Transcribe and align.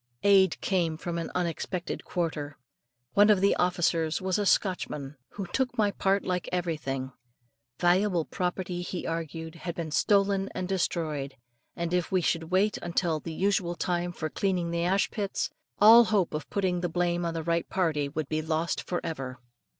Aid 0.23 0.59
came 0.61 0.97
from 0.97 1.19
an 1.19 1.29
unexpected 1.35 2.03
quarter. 2.05 2.57
One 3.13 3.29
of 3.29 3.39
the 3.39 3.53
officers 3.57 4.19
was 4.19 4.39
a 4.39 4.47
Scotchman, 4.47 5.15
and 5.37 5.53
took 5.53 5.77
my 5.77 5.91
part 5.91 6.25
like 6.25 6.49
everything. 6.51 7.11
Valuable 7.79 8.25
property, 8.25 8.81
he 8.81 9.05
argued, 9.05 9.53
had 9.53 9.75
been 9.75 9.91
stolen 9.91 10.49
and 10.55 10.67
destroyed; 10.67 11.35
and 11.75 11.93
if 11.93 12.11
we 12.11 12.19
should 12.21 12.45
wait 12.45 12.79
until 12.79 13.19
the 13.19 13.31
usual 13.31 13.75
time 13.75 14.11
for 14.11 14.27
cleaning 14.31 14.71
the 14.71 14.83
ashpits, 14.87 15.51
all 15.77 16.05
hope 16.05 16.33
of 16.33 16.49
putting 16.49 16.81
the 16.81 16.89
blame 16.89 17.23
on 17.23 17.35
the 17.35 17.43
right 17.43 17.69
party, 17.69 18.09
would 18.09 18.27
be 18.27 18.41
lost 18.41 18.81
for 18.81 19.01
ever. 19.03 19.37